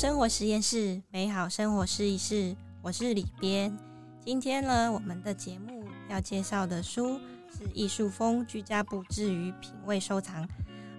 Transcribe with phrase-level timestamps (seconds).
[0.00, 2.56] 生活实验室，美好生活试一试。
[2.80, 3.76] 我是李边。
[4.24, 7.20] 今天呢，我们的节目要介绍的书
[7.52, 10.42] 是《艺术风居家布置与品味收藏》。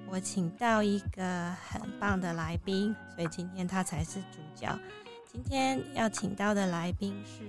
[0.07, 4.77] 我请到一个很棒的来宾，所以今天他才是主角。
[5.25, 7.41] 今天要请到的来宾是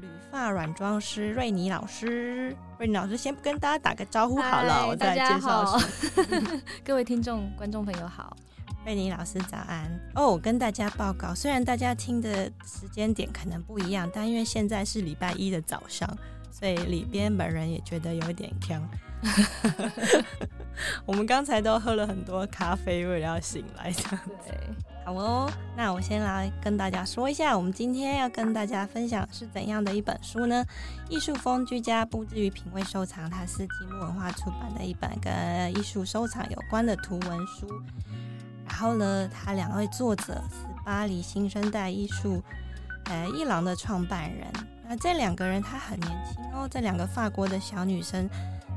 [0.00, 2.56] 铝发软装师瑞尼老师。
[2.78, 5.78] 瑞尼老师先跟大家打个招呼好了，我再介绍。
[6.82, 8.34] 各位听众、观众朋友好。
[8.86, 10.28] 瑞尼老师早安哦！
[10.28, 16.08] 我跟大家报告，虽然大家听的时间点可能不一样，但因为现在是礼拜一的早上，
[16.52, 18.88] 所以里边本人也觉得有一点呛。
[21.04, 24.52] 我们刚才都喝了很多咖啡，为了要醒来这样子。
[25.04, 30.64] 好哦，那我先来跟大家说一下，我们今天要跟大家分享是怎样的一本书呢？
[31.12, 37.66] 《艺术风居家布置与品味收藏》，它是积木文化出版的一本跟艺术收藏有关的图文书。
[38.68, 42.42] 然后呢，他两位作者是巴黎新生代艺术，
[43.04, 44.46] 呃，艺廊的创办人。
[44.88, 48.28] 那这两个人他很年轻哦，这两个法国的小女生，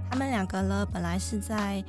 [0.10, 1.84] 他们两个呢本来是在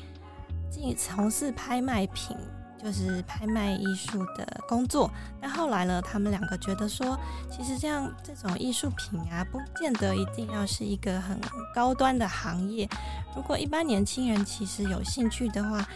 [0.71, 2.37] 进从事拍卖品，
[2.83, 5.11] 就是拍卖艺术的工作。
[5.41, 7.19] 但后来呢，他们两个觉得说，
[7.51, 11.41] 其实这样这种艺术品啊，不见得一定要是一个很
[11.75, 12.89] 高端的行业。
[13.35, 15.87] 如果一般年轻人其实有兴趣的话，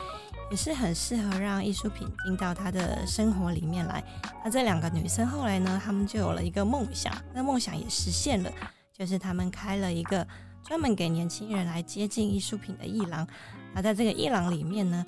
[0.51, 4.03] 也是很适合让艺术品进到他的生活里面来。
[4.45, 8.53] 那这两个女生后来呢，她们就有了一个梦想，那梦想也实现了，
[8.93, 10.27] 就是她们开了一个
[10.63, 13.27] 专门给年轻人来接近艺术品的艺廊。
[13.73, 15.05] 那在这个艺廊里面呢，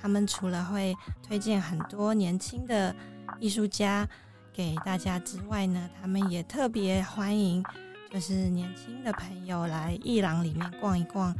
[0.00, 0.94] 他们除了会
[1.26, 2.94] 推荐很多年轻的
[3.40, 4.08] 艺术家
[4.52, 7.64] 给大家之外呢，他们也特别欢迎
[8.12, 11.34] 就是年轻的朋友来艺廊里面逛一逛，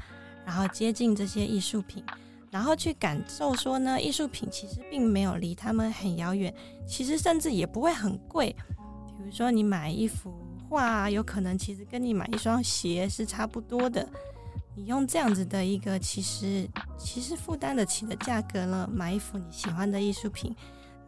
[0.44, 2.02] 然后接近这些艺术品。
[2.54, 6.54] 然后去感受说呢，艺术品其实并没有离他们很遥远，
[6.86, 8.54] 其实甚至也不会很贵。
[9.08, 10.32] 比如说你买一幅
[10.68, 14.08] 画，有可能其实跟你买一双鞋是差不多的。
[14.76, 20.54] 你用这样子的一个其实其实负担得起的价格呢，买一幅你喜欢的艺术品，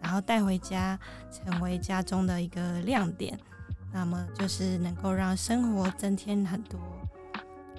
[0.01, 0.99] 然后带回家
[1.31, 3.39] 成为家中的一个亮点，
[3.93, 6.81] 那么就是能够让生活增添很多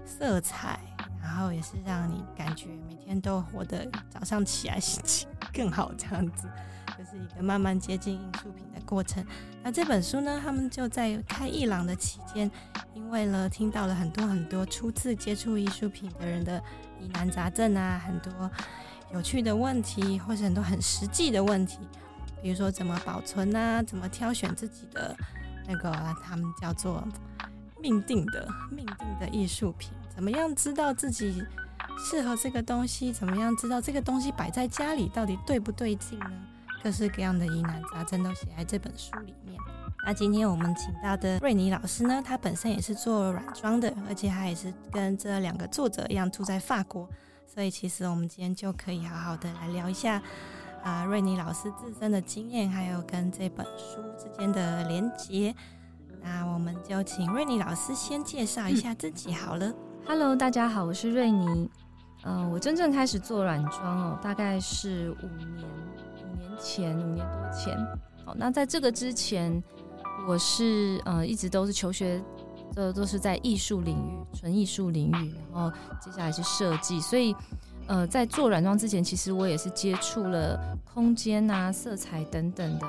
[0.05, 0.79] 色彩。
[1.21, 6.49] 然后也是让你感觉每天都活得早上起来心情 更好，这样子
[6.97, 9.25] 就是一个慢慢接近艺术品的过程。
[9.63, 12.49] 那这本书呢，他们就在开艺廊的期间，
[12.93, 16.61] 因为呢听到了很多很多初次接触艺术品的人的
[16.99, 18.49] 疑难杂症啊，很多
[19.13, 21.79] 有趣的问题，或者很多很实际的问题，
[22.41, 25.15] 比如说怎么保存啊，怎么挑选自己的
[25.67, 25.91] 那个
[26.23, 27.05] 他们叫做
[27.81, 29.91] 命定的命定的艺术品。
[30.09, 31.43] 怎么样知道自己
[31.97, 33.13] 适合这个东西？
[33.13, 36.31] 怎么样知道这个东西摆在家里到底对不对劲呢？
[36.83, 39.59] 各式各样的疑难杂症都写在这本书里面。
[40.05, 47.09] 那今天我们请到的瑞妮老师呢，她本身也是做软装的，而且她也是跟这两个作者一样住在法国，
[47.45, 50.21] 所以其实我们今天就可以好好的来聊一下
[50.83, 55.53] 啊，瑞妮老师自身的经验，还有跟这本书之间的连结。
[56.21, 59.73] 那我们就请瑞妮老师先介绍一下自己好了。
[60.05, 61.69] Hello，大家好，我是瑞妮。
[62.23, 67.77] 嗯，我真正开始做软装哦，大概是五年五年前，五年多前。
[68.25, 69.63] 好，那在这个之前，
[70.27, 72.21] 我是呃一直都是求学，
[72.73, 75.33] 这都是在艺术领域，纯艺术领域。
[75.53, 77.35] 然后接下来是设计，所以
[77.87, 80.59] 呃在做软装之前，其实我也是接触了
[80.93, 82.87] 空间啊、色彩等等的。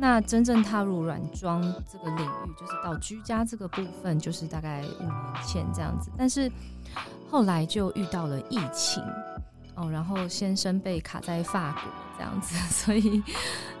[0.00, 6.10] 那真正踏入软装这个领域，就是到居家这个部分，就是大概五年前这样子。
[6.16, 6.50] 但是
[7.30, 9.02] 后来就遇到了疫情，
[9.74, 11.82] 哦，然后先生被卡在法国
[12.16, 13.22] 这样子， 所以，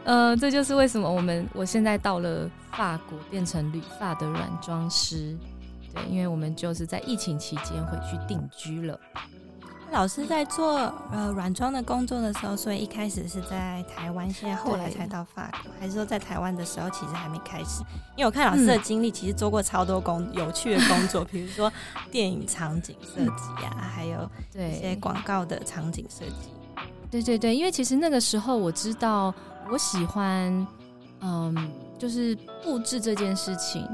[0.04, 5.34] 呃，这就是为什么我们我现在到了法国变成旅发的软装师，
[5.94, 9.00] 对，因为我们就是在疫情期间回去定居了。
[9.90, 17.82] 老师在做呃软装的工作的时候，所以一开始是在台湾，现在后来才到法国，还是说在台湾的时候其实还没开始？
[18.16, 21.70] 因为我看老师的经历，其实做过超多工有趣的工作，比如说
[22.10, 26.50] 电影场景设计啊，还有一些广告的场景设计。
[27.10, 29.34] 对对对，因为其实那个时候我知道
[29.70, 30.66] 我喜欢，
[31.20, 33.84] 嗯，就是布置这件事情，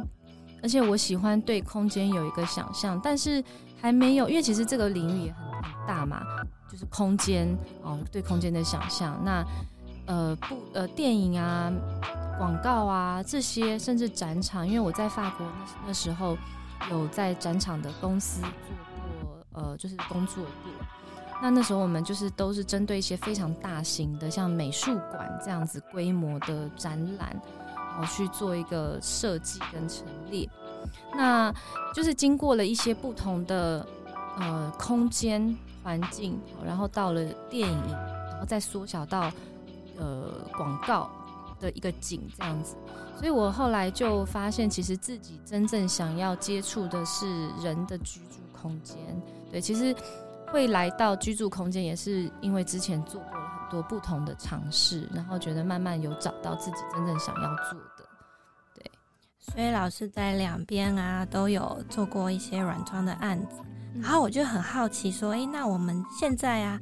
[0.62, 3.42] 而且我喜欢对空间有一个想象，但是
[3.80, 5.55] 还没有，因为其实这个领域也很。
[5.86, 6.24] 大嘛，
[6.70, 7.48] 就是空间
[7.82, 9.18] 哦，对空间的想象。
[9.24, 9.44] 那
[10.06, 11.72] 呃不呃电影啊、
[12.38, 16.36] 广告啊这些，甚至展场，因为我在法国那那时候
[16.90, 18.50] 有在展场的公司做
[19.22, 20.72] 过呃，就是工作过。
[21.42, 27.38] 那那时候我们就是都是针对一些非常大型的，像美术馆这样子规模的展览，
[27.74, 30.48] 然后去做一个设计跟陈列。
[31.14, 31.52] 那
[31.92, 33.86] 就是经过了一些不同的
[34.36, 39.32] 呃空间环境，然后到了电影，然后再缩小到
[39.98, 41.10] 呃广告
[41.60, 42.76] 的一个景这样子。
[43.16, 48.96] 所以我后来就发现，其实自己真正想要接触的是人的居住空间。
[49.50, 49.94] 对，其实。
[50.52, 58.08] 会来到居住空间，也是因为之前做过了很多不同的尝试，然后觉得慢慢有找到自己真正想要做的。
[58.72, 58.90] 对，
[59.40, 63.56] 所以老师在两边啊都有做过一些软装的案子，
[64.02, 66.80] 然后我就很好奇说，哎，那我们现在啊，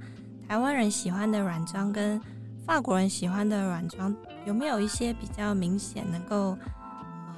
[0.48, 2.20] 台湾人喜欢的软装跟
[2.66, 4.14] 法国人喜欢的软装
[4.46, 6.56] 有没有一些比较明显能够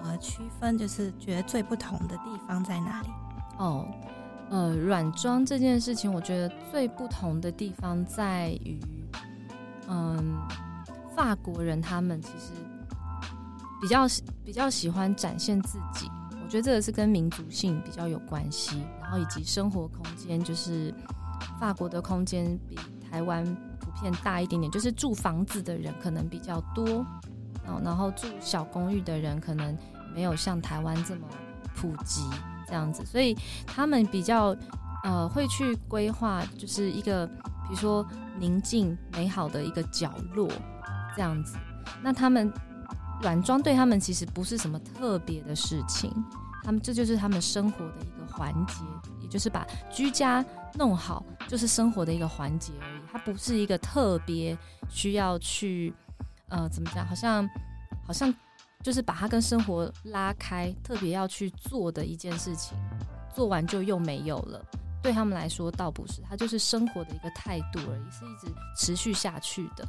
[0.02, 3.08] 呃区分，就是觉得最不同的地方在哪里？
[3.58, 3.87] 哦。
[4.49, 8.78] 呃，软装这件事情，我觉得最不同的地方在于，
[9.88, 10.38] 嗯，
[11.17, 12.52] 法国人他们其实
[13.82, 14.06] 比较
[14.44, 16.08] 比较喜欢展现自己，
[16.44, 20.93] 我觉得这个是跟民族性比较有关系，然后以及生活空间，就是
[21.58, 22.76] 法国的空间比
[23.11, 23.44] 台湾
[23.81, 27.06] 普遍大一点点，就是住房子的人可能比较多，
[27.82, 29.76] 然后住小公寓的人可能
[30.14, 31.23] 没有像台湾这么
[31.75, 32.23] 普及。
[32.69, 33.32] 这样子，所以
[33.64, 34.53] 他们比较
[35.05, 38.05] 呃会去规划，就是一个比如说
[38.41, 40.50] 宁静美好的一个角落
[41.14, 41.56] 这样子。
[42.02, 42.52] 那他们
[43.23, 46.12] 软装对他们其实不是什么特别的事情，
[46.67, 48.75] 他们这就是他们生活的一个环节，
[49.23, 53.01] 也就是把居家弄好，就是生活的一个环节而已。
[53.11, 54.59] 它不是一个特别
[54.91, 55.95] 需要去
[56.49, 57.49] 呃怎么讲，好像
[58.05, 58.35] 好像。
[58.83, 62.79] 就是把它跟生活拉开，特别要去做的一件事情，
[63.35, 64.65] 做完就又没有了。
[65.03, 69.89] 对他们来说倒不是，它就是生活的一个态度而已，是一直持续下去的。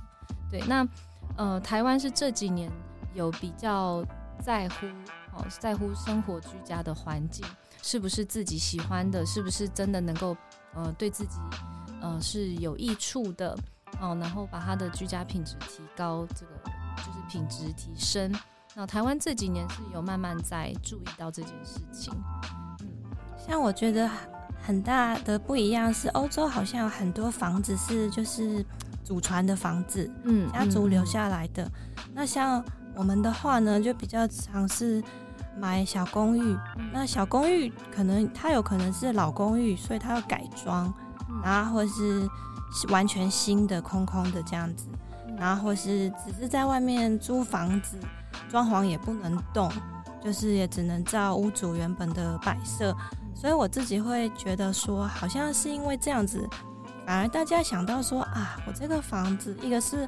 [0.50, 0.88] 对，那
[1.35, 2.71] 呃，台湾是这几年
[3.13, 4.03] 有比较
[4.41, 4.88] 在乎
[5.37, 7.45] 哦，在乎生活居家的环境
[7.81, 10.35] 是不是自己喜欢的，是不是真的能够
[10.73, 11.37] 呃对自己
[12.01, 13.57] 呃是有益处的
[14.01, 16.51] 哦，然后把他的居家品质提高，这个
[16.97, 18.33] 就是品质提升。
[18.75, 22.13] 那台湾这几年是有慢慢在注意到这件事情，
[22.81, 22.87] 嗯，
[23.37, 24.07] 像我觉得
[24.61, 28.63] 很大的不一样是，欧洲好像有很多房子是就是
[29.03, 31.67] 祖传的房子，嗯，家族留下来的。
[32.13, 32.63] 那像
[32.95, 35.01] 我们的话呢，就比较尝试
[35.59, 36.57] 买小公寓。
[36.94, 40.94] 那小公寓可能它有可能是老公寓，所以它要改装，
[41.44, 42.27] 然后或是
[42.89, 44.88] 完全新的空空的这样子，
[45.38, 47.98] 然后或是只是在外面租房子。
[48.50, 49.69] 装潢也不能动，
[50.24, 52.95] 就是也只能照屋主原本的摆设，
[53.33, 56.48] 所以我自己会觉得说，好像是因为这样子，
[57.06, 60.07] 反而大家想到说啊，我这个房子一个是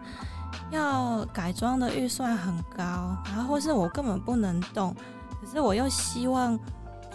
[0.69, 4.96] 要改装的预算很高，然后或是我根本不能动，
[5.50, 6.57] 可是我又希望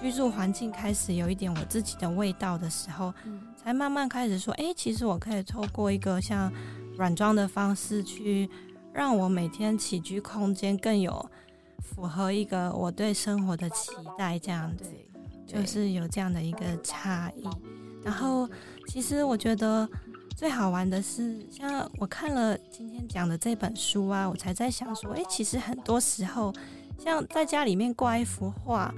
[0.00, 3.14] 居住环境开始有一点我自己的味道的时候，
[3.56, 6.52] 才慢慢开始说，哎，其实我可以透过一个像
[6.96, 8.50] 软装的方式去。
[8.92, 11.28] 让我每天起居空间更有
[11.80, 14.84] 符合一个我对生活的期待，这样子
[15.44, 17.42] 就是有这样的一个差异。
[18.04, 18.48] 然后，
[18.86, 19.88] 其实我觉得
[20.36, 26.54] 最好玩的是，像我看了今天讲的这本书啊，我才在想说，哎，其实很多时候，
[26.98, 28.94] 像在家里面挂一幅画，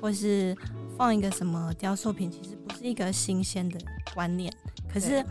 [0.00, 0.56] 或是
[0.96, 3.78] 放一个什么雕塑品，其实不是一个新鲜的
[4.14, 4.52] 观念。
[4.92, 5.24] 可是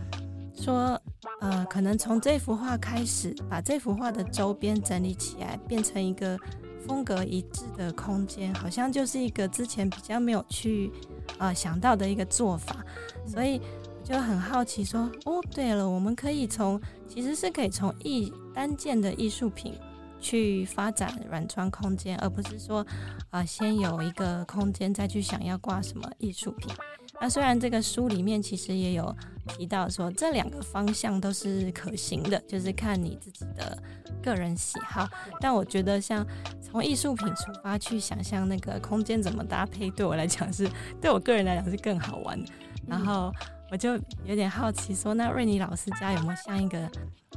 [0.54, 1.00] 说。
[1.42, 6.40] 呃，可能从这幅画开始，把这幅画的周边整理起来，变成一个
[6.88, 10.92] 风格一致的空间，好像就是一个之前比较没有去
[11.38, 12.84] 呃想到的一个做法，
[13.28, 13.62] 所以
[14.04, 19.76] 就很好奇说，哦，对了，我们可以从其实是可以从艺单件的艺术品
[20.20, 22.86] 去发展软装空间，而不是说
[23.30, 26.74] 啊先有一个空间再去想要挂什么艺术品。
[27.20, 29.16] 那虽然这个书里面其实也有
[29.48, 33.76] 提到说这两个方向都是可行的，就是看你自己的
[34.22, 35.08] 个人喜好。
[35.40, 36.24] 但我觉得像
[36.62, 40.70] 从艺术品出发去想象那个空间怎么搭配，对我来讲是
[41.02, 42.40] 对我个人来讲是更好玩。
[42.86, 43.34] 然后
[43.72, 43.96] 我就
[44.26, 46.90] 有点好奇说，那瑞尼老师家有没有像一个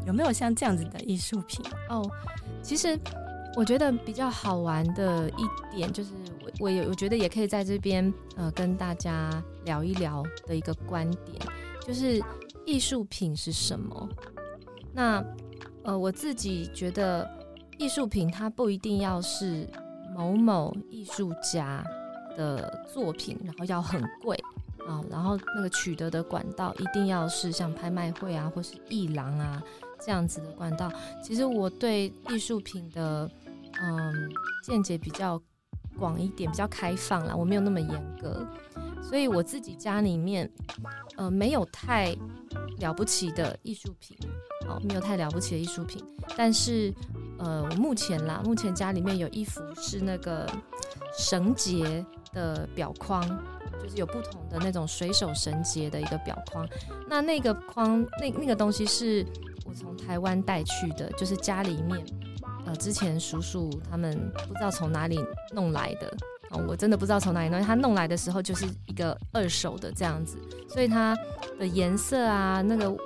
[0.06, 1.64] 有没有像这样子的艺术品？
[1.88, 2.08] 哦，
[2.62, 2.98] 其实。
[3.56, 11.36] 我觉得比较好玩的一点就是，我我有我觉得也可以在这边呃跟大家聊一聊的一个观点，
[11.84, 12.22] 就是
[12.64, 14.08] 艺术品是什么？
[14.92, 15.20] 那
[15.82, 17.28] 呃我自己觉得
[17.76, 19.68] 艺术品它不一定要是
[20.14, 21.82] 某某艺术家
[22.36, 24.40] 的作品，然后要很贵，
[24.90, 29.62] 啊，然后那个取得的管道一定要是像拍卖会啊，或是艺廊啊
[30.04, 30.90] 这样子的管道。
[31.22, 33.30] 其实我对艺术品的
[33.80, 34.12] 嗯
[34.64, 35.40] 见解比较
[35.96, 38.44] 广一点，比较开放啦，我没有那么严格，
[39.00, 40.50] 所以我自己家里面
[41.16, 42.16] 呃没有太
[42.78, 44.16] 了不起的艺术品，
[44.68, 46.02] 哦，没有太了不起的艺术品，
[46.36, 46.92] 但是
[47.38, 50.50] 呃我目前啦，目前家里面有一幅是那个
[51.16, 53.22] 绳结的表框。
[53.82, 56.68] 就是有不同的那种水手绳结的一个表框，
[57.08, 59.24] 那那个框那那个东西是
[59.64, 62.04] 我从台湾带去的，就是家里面
[62.66, 65.18] 呃之前叔叔他们不知道从哪里
[65.54, 66.14] 弄来的
[66.50, 70.36] 哦，我真的不知道从哪里弄，他弄来的时候就是一个二手的这样子，
[70.68, 71.16] 所以它
[71.58, 72.98] 的颜色啊那个古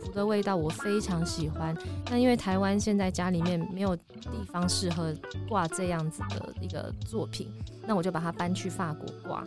[0.00, 1.76] 朴的味道我非常喜欢。
[2.08, 5.12] 那因为台湾现在家里面没有地方适合
[5.48, 7.50] 挂这样子的一个作品，
[7.86, 9.44] 那我就把它搬去法国挂。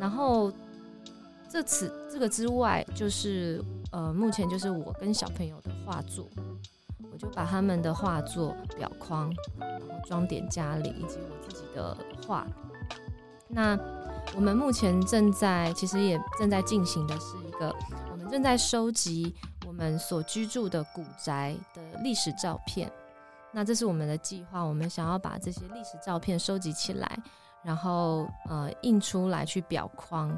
[0.00, 0.52] 然后，
[1.48, 6.26] 这次这个之外，就是呃，目前就是我跟小朋友的画作，
[7.12, 12.44] 我就把他们的画作裱框，然后装点家里，以及我自己的画。
[13.50, 13.78] 那
[14.34, 17.74] 我们目前正在，其实也正在进行的是一个，
[18.10, 19.34] 我们正在收集
[19.66, 22.90] 我们所居住的古宅的历史照片。
[23.52, 27.18] 那这是我们的计划，我们想要把这些历史照片收集起来。
[27.62, 30.30] 然后呃印出来去裱框，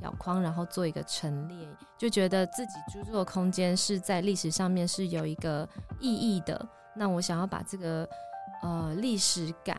[0.00, 5.68] 裱框，然后做一个陈列，就觉得自己居住的空间是在历史上面是有一个
[5.98, 6.64] 意义的。
[6.94, 8.08] 那我想要把这个
[8.62, 9.76] 呃历史感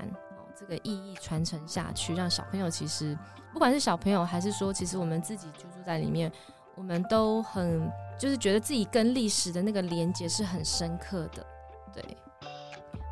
[0.60, 3.18] 这个意义传承下去，让小朋友其实
[3.54, 6.32] 不管是小朋友还是说，其实我们自己居住在里面，
[6.76, 11.46] 我们都很就是觉得自己跟历史的那个连接是很深刻的。
[11.94, 12.18] 对，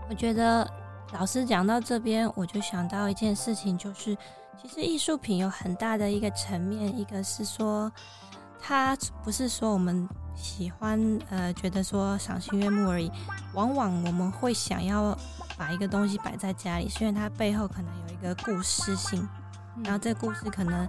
[0.10, 0.68] 我觉得。
[1.14, 4.14] 老师讲到这边，我就想到一件事情，就是
[4.62, 7.90] 其实艺术品有很大的一个层面，一个是说，
[8.60, 11.00] 它不是说我们喜欢
[11.30, 13.12] 呃觉得说赏心悦目而已，
[13.54, 15.18] 往往我们会想要
[15.58, 19.28] 把一个东西摆在家里，虽然它背后可能有一个故事性，
[19.84, 20.88] 然后这个故事可能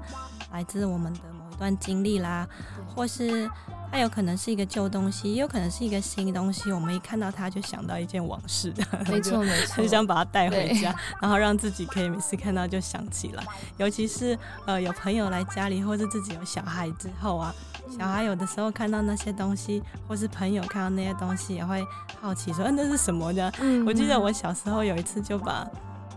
[0.50, 2.48] 来自我们的某一段经历啦，
[2.86, 3.50] 或是。
[3.90, 6.70] 它有可能是一个旧东西，也有可能是一个新东西。
[6.70, 8.72] 我们一看到它就想到一件往事，
[9.08, 13.42] 没错 没错，很想把它带回家， 然后让自己可以每次看到就想起来。
[13.78, 17.54] 尤其是呃有朋友来家里，或是自己有小孩之后啊，
[17.98, 21.84] 小孩有的时候看到那些东西，或是朋友看到那些东西，也会
[22.20, 23.50] 好奇说：“嗯，那是什么呢？”
[23.86, 25.66] 我记得我小时候有一次就把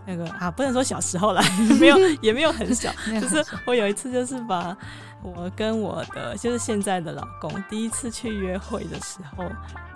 [0.06, 1.42] 那个啊，不能说小时候了，
[1.80, 4.76] 没有也没有很小，就是我有一次就是把。
[5.22, 9.48] 我跟我的就是现在的老公第一次去约会的时候，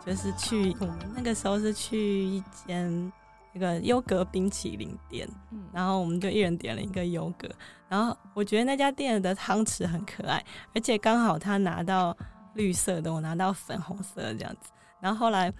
[0.05, 3.13] 就是去我们那个时候是去一间
[3.53, 5.29] 那个优格冰淇淋店，
[5.73, 7.49] 然后我们就一人点了一个优格，
[7.89, 10.43] 然后我觉得那家店的汤匙很可爱，
[10.75, 12.17] 而且刚好他拿到
[12.55, 15.53] 绿色的，我拿到粉红色这样子，然后后来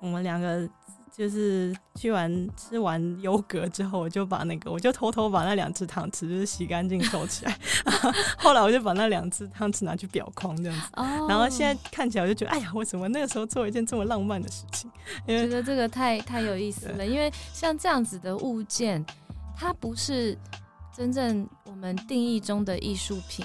[0.00, 0.68] 我们两个。
[1.14, 7.58] 就是去完吃完优格之后，我就把那个，我就偷偷把那两只汤匙就是洗干净收起来。
[8.38, 10.88] 后来我就把那两只汤匙拿去裱框这样子。
[10.94, 11.26] 哦。
[11.28, 14.90] 然后现在看起来我就觉得，哎呀，为什么那个时候做一件这么浪漫的事情？
[15.26, 17.06] 因为觉得这个太太有意思了。
[17.06, 19.04] 因为像这样子的物件，
[19.54, 20.36] 它不是
[20.96, 23.44] 真正我们定义中的艺术品，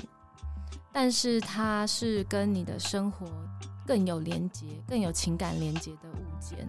[0.93, 3.27] 但是它是跟你的生活
[3.85, 6.65] 更有连接、更有情感连接的物件。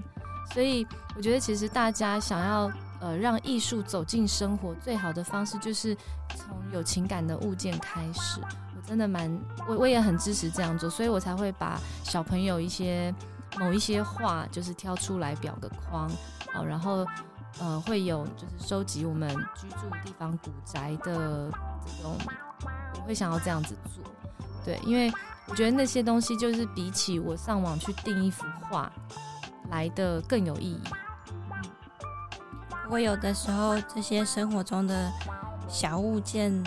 [0.53, 0.87] 所以
[1.17, 5.97] 我觉得，其实大家想要呃让艺术走进生活，最好的方式就是
[6.35, 8.41] 从有情感的物件开始。
[8.41, 9.31] 我真的蛮
[9.69, 13.15] 我我也很支持这样做，所以我才会把小朋友一些
[13.59, 16.11] 某一些画就是挑出来裱个框
[16.55, 17.07] 哦，然后
[17.61, 21.51] 呃会有就是收集我们居住地方古宅的
[21.85, 22.17] 这种，
[22.95, 24.03] 我会想要这样子做。
[24.65, 25.13] 对，因为
[25.47, 28.91] 我觉得那些东西就是比起我上网去订一幅画。
[29.71, 30.83] 来的更有意义。
[32.91, 35.13] 我有的时候，这些生活中的
[35.69, 36.65] 小物件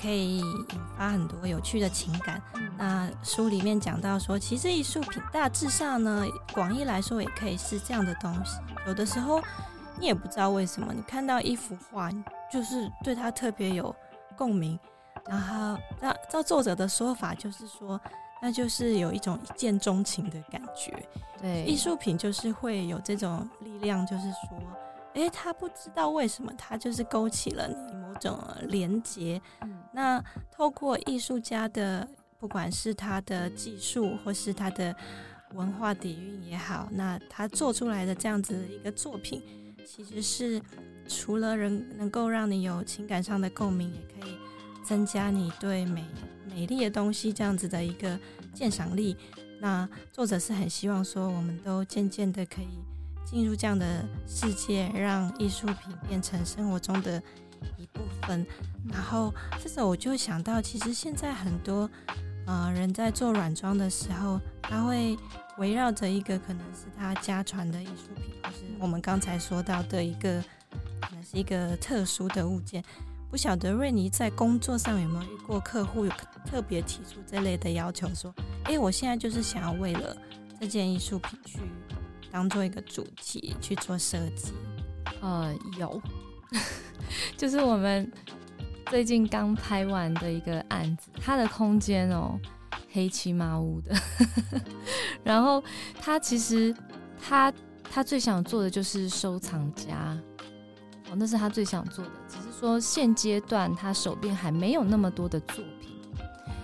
[0.00, 0.66] 可以引
[0.96, 2.42] 发很多有趣的情感。
[2.76, 8.58] 那书里面讲到说，其实艺术品大致上呢，广义来说也可以是这样的东西。
[8.86, 9.42] 有的时候
[9.98, 12.10] 你也不知道为什么，你看到一幅画，
[12.52, 13.94] 就是对它特别有
[14.36, 14.78] 共鸣。
[15.26, 17.98] 然后照照作者的说法，就是说。
[18.40, 20.92] 那就是有一种一见钟情的感觉，
[21.40, 24.62] 对，艺术品就是会有这种力量，就是说，
[25.14, 29.40] 哎，他不知道为什么，他就是勾起了你某种连接。
[29.92, 32.06] 那透过艺术家的，
[32.38, 34.94] 不管是他的技术或是他的
[35.54, 39.42] 文化底蕴也好，那他做出来的这样子的一个作品，
[39.84, 40.62] 其实是
[41.08, 44.38] 除了人能够让你有情感上的共鸣，也可以
[44.84, 46.04] 增加你对美。
[46.58, 48.18] 美丽的东西这样子的一个
[48.52, 49.16] 鉴赏力。
[49.60, 52.66] 那作者是很希望说，我们都渐渐的可以
[53.24, 57.22] 进入这样的世界，让艺术品变成生活中的
[57.76, 58.44] 一部分。
[58.90, 61.88] 然后这时候我就想到，其实现在很多
[62.44, 65.16] 呃人在做软装的时候，他会
[65.58, 70.42] 围绕着一个可能是他家传的艺术品，或是我们刚才说到的一个
[71.00, 72.82] 可能是一个特殊的物件。
[73.30, 76.12] 不晓得瑞尼在工作上有没有遇过客户有
[76.46, 80.16] 特别提出这类的要求，说：“哎，我现在就是想要为了
[80.58, 81.58] 这件艺术品去
[82.30, 84.52] 当做一个主题去做设计。”
[85.20, 86.00] 呃，有，
[87.36, 88.10] 就是我们
[88.86, 92.38] 最近刚拍完的一个案子，它的空间哦
[92.92, 93.94] 黑漆麻乌的，
[95.22, 95.62] 然后
[96.00, 96.74] 他其实
[97.20, 97.52] 他
[97.90, 100.16] 他最想做的就是收藏家。
[101.10, 105.96] 哦，那是他最想做的，只是说现阶段他手边还没有那么多的作品。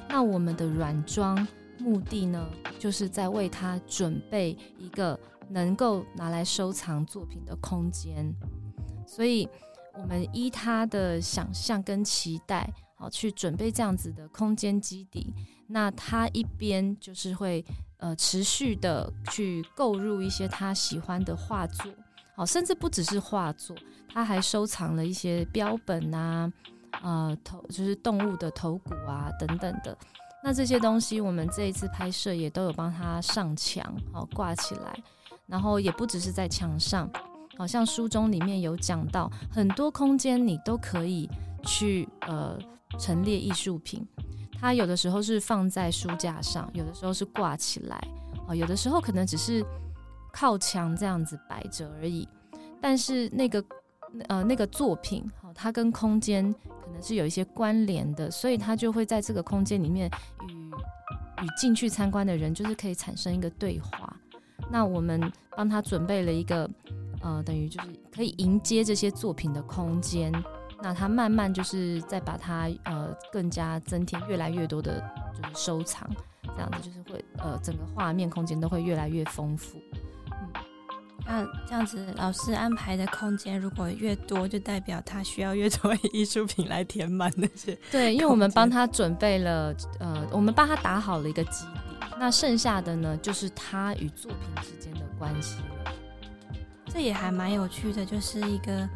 [0.09, 1.47] 那我们的软装
[1.79, 2.45] 目的呢，
[2.81, 8.35] 就是在为他准备一个能够拿来收藏作品的空间。
[9.07, 9.49] 所以，
[9.97, 15.33] 我们依他的想象跟期待，好去准备这样子的空间基底。
[15.69, 17.65] 那他一边就是会
[17.99, 21.93] 呃持续的去购入一些他喜欢的画作，
[22.37, 23.77] 好，甚至不只是画作。
[24.13, 26.53] 他还收藏了一些标本啊，
[27.03, 29.97] 呃，头就是动物的头骨啊等等的。
[30.43, 34.97] 那这些东西，我们这一次拍摄也都有帮他上墙，好挂起来。
[35.47, 37.11] 然后也不只是在墙上，
[37.59, 41.29] 好像书中里面有讲到，很多空间你都可以
[41.65, 42.59] 去呃
[42.99, 44.07] 陈列艺术品。
[44.61, 48.03] 它有的时候是放在书架上，有的时候是挂起来，
[48.49, 49.65] 哦，有的时候可能只是
[50.35, 52.29] 靠墙这样子摆着而已。
[52.83, 53.65] 但是那个。
[54.29, 60.09] 呃，那个作品，好，它跟空间可能是有一些关联的，所以它就会在这个空间里面
[60.47, 60.55] 与
[61.45, 64.17] 与进去参观的人，就是可以产生一个对话。
[64.71, 65.21] 那我们
[65.57, 66.71] 帮他准备了一个，
[67.23, 70.33] 呃，等于就是可以迎接这些作品的空间。
[70.81, 75.03] 那他慢慢就是在把它呃更加增添越来越多的，
[75.35, 76.09] 就是收藏，
[76.55, 79.77] 这样子就是会呃整个画面空间都会越来越丰富。
[81.27, 87.77] 那这样子，老师安排的空间如果越多，就代表他需要越多艺术品来填满那些。
[87.91, 95.93] 对，因为我们帮他准备了，呃，我们帮他打好了一个基底，那剩下的呢，就是他与作品之间的关系了。
[96.87, 98.89] 这也还蛮有趣的，就是一个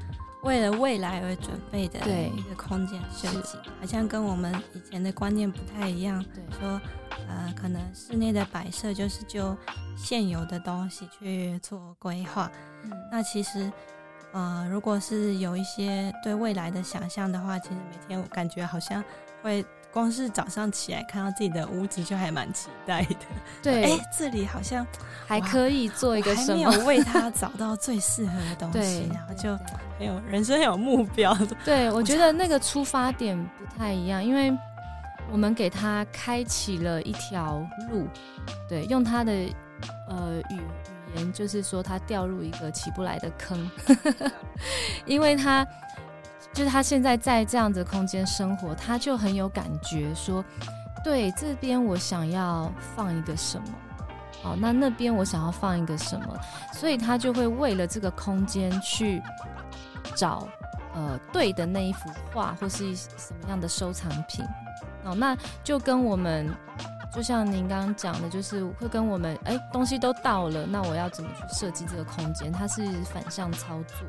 [0.49, 6.25] 为了未来而准备的一个空间设计，好像跟我们以前的观念不太一样。
[6.35, 6.81] 对，说。
[7.29, 9.55] 呃，可能室内的摆设就是就
[9.95, 12.51] 现有的东西去做规划。
[12.85, 13.71] 嗯，那其实，
[14.33, 19.05] 呃，如果是有一些对未来的想象的话，其实每天我感觉好像
[19.43, 23.17] 会光是早上起来看到自己的屋子就还蛮期待的。
[23.63, 24.87] 对，哎，这里好像
[25.27, 26.65] 还可以做一个什么？
[26.65, 29.57] 还没有为他找到最适合的东西，然后就
[29.99, 31.37] 很有人生很有目标。
[31.65, 34.57] 对，我觉得那个出发点不太一样，因为。
[35.31, 37.59] 我们给他开启了一条
[37.91, 38.09] 路，
[38.67, 39.31] 对，用他的
[40.09, 43.71] 呃语语言，就是说他掉入一个起不来的坑，
[45.05, 45.67] 因为他
[46.53, 50.45] 就是他现在在这样子空间生活，他就很有感觉，说
[51.05, 53.69] 对这边我想要放一个什么，
[54.43, 56.37] 好，那那边我想要放一个什么，
[56.73, 59.23] 所以他就会为了这个空间去
[60.17, 60.49] 找
[60.95, 64.45] 呃对的那一幅画或是什么样的收藏品。
[65.05, 66.53] 哦，那就跟我们，
[67.15, 72.51] 就像您刚刚讲的，就是会跟我们，哎，东西都到了，那我要怎么去设计这个空间？
[72.51, 74.07] 它是反向操作。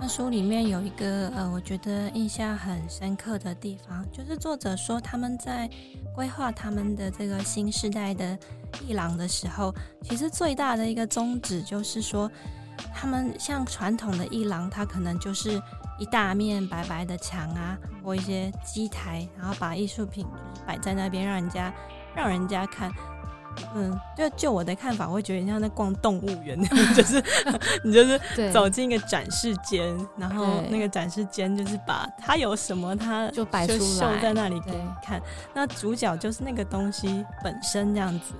[0.00, 5.68] 那书里面有一个呃，我觉得印象很深刻的地方，就是作者说他们在
[6.14, 8.38] 规划他们的这个新时代的
[8.88, 12.30] 艺廊的时候，其实最大的一个宗旨就是说，
[12.94, 15.60] 他们像传统的艺廊，它可能就是。
[15.98, 21.70] 一大面白白的墙啊，或一些机台，然后把艺术品就是摆在那边，让人家
[22.16, 22.90] 让人家看。
[23.74, 26.60] 嗯，就就我的看法，我会觉得像在逛动物园，
[26.94, 27.22] 就是
[27.84, 28.20] 你就是
[28.52, 35.20] 走进一个展示间，然后那个展示间就是把它有什么，它就摆出来在那里给你看。
[35.52, 38.34] 那主角就是那个东西本身这样子。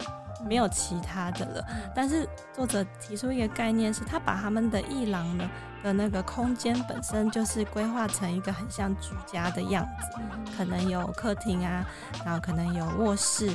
[0.48, 1.62] 没有其他的了，
[1.94, 5.46] 但是作者提出一个概念，是他把他们的艺廊呢
[5.82, 10.18] 的那个空间本身就是规划成一个很像居家的样子，
[10.56, 11.84] 可能有客厅啊，
[12.24, 13.54] 然后可能有卧室，或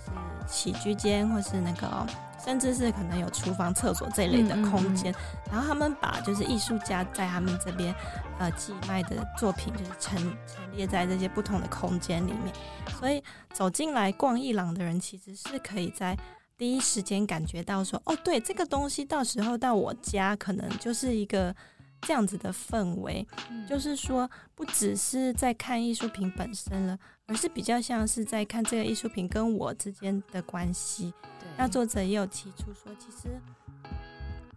[0.00, 0.10] 是
[0.46, 2.06] 起居间，或是那个，
[2.44, 5.14] 甚至是可能有厨房、厕所这类的空间。
[5.50, 7.94] 然后他们把就是艺术家在他们这边
[8.38, 12.52] 呃寄卖的作品，就是陈陈列在这些不同的空间里面。
[12.98, 16.16] 所以走进来逛艺廊的人，其实是可以在
[16.56, 21.54] 第一时间感觉到说，哦，对，这个东西到时候到我家可能就是一个。
[22.02, 23.26] 这样子的氛围，
[23.68, 31.12] 就是说，不只是在看艺术品本身了，而是比较像是在看这个艺术品跟我之间的关系。
[31.56, 33.28] 那作者也有提出说，其实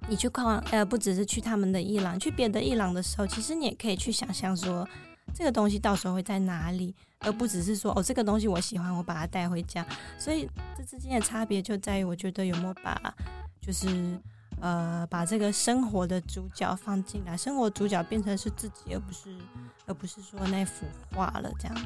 [0.07, 4.87] 你去逛，呃，不只是去他们的伊朗，去别的伊朗的时候，其实你也可以去想象说，
[5.33, 9.85] 这个东西到时候会在哪里，而不只是说，哦，这个东西我喜欢，我把它带回家。
[10.17, 13.13] 所以这之间的差别就在于，我觉得有没有把，
[13.61, 14.17] 就是。
[14.63, 19.37] 呃，把这个生活的主角放进来，生活主角变成是自己，而不是，
[19.85, 21.83] 而不是说那幅画了这样子。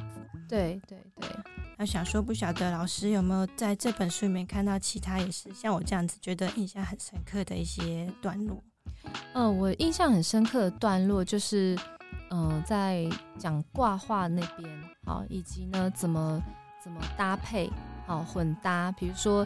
[0.47, 1.27] 对对对。
[1.75, 8.61] 那想说，不晓得老师有没有在这本书里面看到其他也是像我这样子觉得印象很深刻的一些段落？
[9.33, 11.75] 嗯，我印象很深刻的段落就是，
[12.29, 13.09] 嗯，在
[13.39, 14.69] 讲挂画那边，
[15.03, 16.39] 好，以及呢怎么
[16.83, 17.71] 怎么搭配。
[18.07, 19.45] 好混搭，比如说，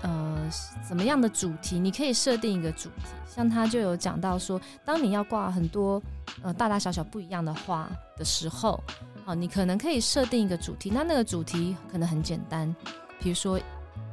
[0.00, 0.48] 呃，
[0.88, 3.06] 怎么样的主题，你可以设定一个主题。
[3.26, 6.00] 像他就有讲到说，当你要挂很多
[6.40, 8.80] 呃大大小小不一样的花的时候，
[9.24, 10.88] 好，你可能可以设定一个主题。
[10.88, 12.72] 那那个主题可能很简单，
[13.18, 13.60] 比如说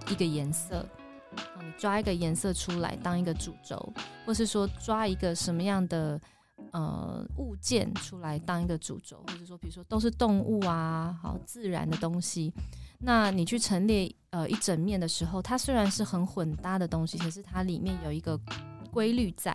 [0.10, 0.84] 一个颜色，
[1.60, 3.94] 你抓一个颜色出来当一个主轴，
[4.26, 6.20] 或是说抓一个什么样的
[6.72, 12.52] 呃物件出来当一个主轴，或者说比如说都是动物啊，好自然的东西。
[13.06, 18.39] 那你去陈列呃一整面的时候，它虽然是很混搭的东西，可是它里面有一个
[18.92, 19.54] 规律在，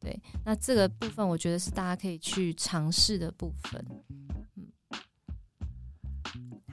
[0.00, 0.18] 对。
[0.42, 3.84] 那这个部分我觉得是大家可以去尝试的部分。
[4.56, 4.66] 嗯，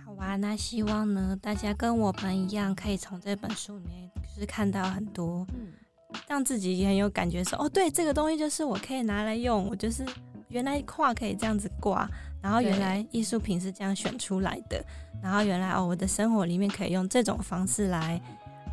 [0.05, 5.73] 好啊，那希望呢大家跟我们一样，可以从这本书里面就是看到很多，嗯，
[6.29, 10.05] 让自己也很有感觉，说哦，对，这个东西就是我可以拿来用，我就是
[10.47, 12.09] 原来画可以这样子挂。
[12.45, 14.79] 然后原来艺术品是这样选出来的，
[15.19, 18.21] 然后原来哦，我的生活里面可以用这种方式来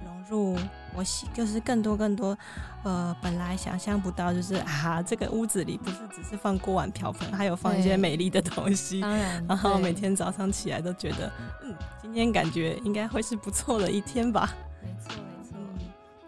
[0.04, 0.58] 融入
[0.94, 2.37] 我喜，就是更多更多，
[2.82, 9.00] 呃，本来想象不到，就是啊，这个屋子里不是只是放锅碗瓢盆，还有放一些美丽的东西。
[9.00, 11.32] 当然，然后每天早上起来都觉得，
[11.62, 14.52] 嗯，今天感觉应该会是不错的一天吧。
[14.82, 15.56] 没错，没错。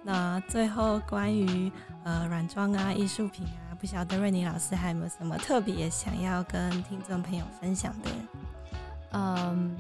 [0.03, 1.71] 那最后关于
[2.05, 3.64] 呃软装啊，艺术品啊。
[3.85, 8.09] 不晓得瑞妮老师还有没有什么特别想要跟听众朋友分享的？
[9.13, 9.77] 嗯，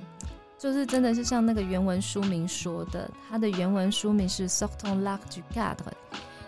[0.58, 5.94] 就是真的是像那个原文书名说的，它的原文书名是 “Sortant l'art du cadre”，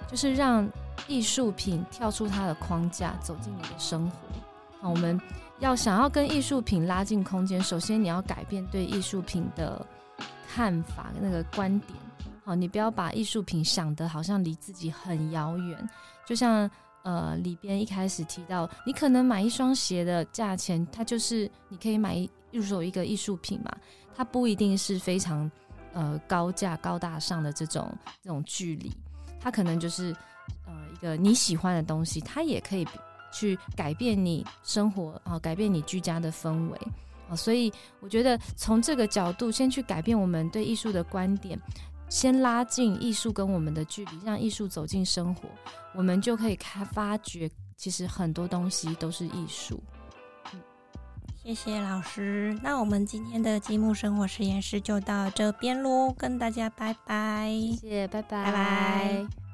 [0.07, 0.69] 就是让
[1.09, 4.19] 艺术品跳出它的框架，走进你的生活。
[4.83, 5.19] 好，我们
[5.59, 9.81] 要想要跟艺术品拉近空间，首先你要改变对艺术品的
[10.47, 11.99] 看法，那个观点。
[12.45, 15.88] 好，你不要把艺术品想得好像离自己很遥远，
[16.27, 16.71] 就像。
[17.07, 23.71] 呃，里边一开始提到，你可能买一双鞋的价钱，它就是你可以买入手一个艺术品嘛，
[24.12, 25.49] 它不一定是非常
[25.92, 28.92] 呃高价高大上的这种这种距离，
[29.38, 30.12] 它可能就是
[30.66, 32.85] 呃一个你喜欢的东西，它也可以
[33.31, 36.79] 去改变你生活啊，改变你居家的氛围
[37.31, 41.57] 啊，所以我觉得从这个角度先去改变我们对艺术的观点。
[42.09, 45.49] 先拉近艺术跟我们的距离，让艺术走进生活，
[45.95, 49.83] 我们就可以开发掘，其实很多东西都是艺术。
[51.42, 57.49] 谢谢老师，那我们今天的积木生活实验室就到这边喽，跟大家拜拜。
[57.81, 59.45] 谢谢，拜拜，拜拜。